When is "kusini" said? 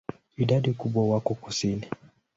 1.33-1.87